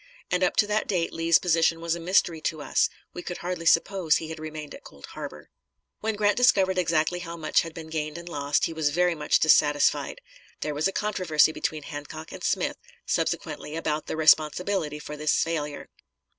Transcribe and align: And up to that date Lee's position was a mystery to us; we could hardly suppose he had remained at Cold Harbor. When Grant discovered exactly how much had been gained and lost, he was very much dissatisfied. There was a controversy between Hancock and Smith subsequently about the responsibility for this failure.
And 0.31 0.43
up 0.43 0.55
to 0.55 0.65
that 0.65 0.87
date 0.87 1.13
Lee's 1.13 1.37
position 1.37 1.79
was 1.79 1.93
a 1.93 1.99
mystery 1.99 2.41
to 2.41 2.59
us; 2.59 2.89
we 3.13 3.21
could 3.21 3.37
hardly 3.45 3.67
suppose 3.67 4.15
he 4.15 4.29
had 4.29 4.39
remained 4.39 4.73
at 4.73 4.83
Cold 4.83 5.05
Harbor. 5.13 5.51
When 5.99 6.15
Grant 6.15 6.37
discovered 6.37 6.79
exactly 6.79 7.19
how 7.19 7.37
much 7.37 7.61
had 7.61 7.75
been 7.75 7.91
gained 7.91 8.17
and 8.17 8.27
lost, 8.27 8.65
he 8.65 8.73
was 8.73 8.89
very 8.89 9.13
much 9.13 9.37
dissatisfied. 9.39 10.19
There 10.61 10.73
was 10.73 10.87
a 10.87 10.91
controversy 10.91 11.51
between 11.51 11.83
Hancock 11.83 12.31
and 12.31 12.43
Smith 12.43 12.77
subsequently 13.05 13.75
about 13.75 14.07
the 14.07 14.17
responsibility 14.17 14.97
for 14.97 15.15
this 15.15 15.35
failure. 15.43 15.87